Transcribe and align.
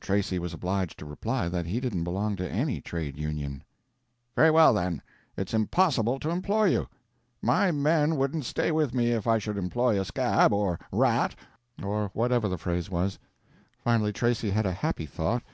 Tracy 0.00 0.40
was 0.40 0.52
obliged 0.52 0.98
to 0.98 1.04
reply 1.06 1.48
that 1.48 1.64
he 1.64 1.78
didn't 1.78 2.02
belong 2.02 2.34
to 2.34 2.50
any 2.50 2.80
trade 2.80 3.16
union. 3.16 3.62
"Very 4.34 4.50
well, 4.50 4.74
then, 4.74 5.00
it's 5.36 5.54
impossible 5.54 6.18
to 6.18 6.28
employ 6.30 6.64
you. 6.70 6.88
My 7.40 7.70
men 7.70 8.16
wouldn't 8.16 8.44
stay 8.44 8.72
with 8.72 8.92
me 8.94 9.12
if 9.12 9.28
I 9.28 9.38
should 9.38 9.56
employ 9.56 10.00
a 10.00 10.04
'scab,' 10.04 10.52
or 10.52 10.80
'rat,'" 10.90 11.36
or 11.84 12.10
whatever 12.14 12.48
the 12.48 12.58
phrase 12.58 12.90
was. 12.90 13.20
Finally, 13.84 14.12
Tracy 14.12 14.50
had 14.50 14.66
a 14.66 14.72
happy 14.72 15.06
thought. 15.06 15.44